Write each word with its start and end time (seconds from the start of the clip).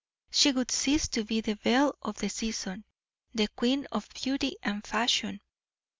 She 0.31 0.51
would 0.51 0.71
cease 0.71 1.07
to 1.09 1.23
be 1.23 1.41
the 1.41 1.53
belle 1.57 1.95
of 2.01 2.17
the 2.17 2.27
season, 2.27 2.85
the 3.35 3.47
queen 3.49 3.85
of 3.91 4.09
beauty 4.15 4.57
and 4.63 4.83
fashion. 4.83 5.41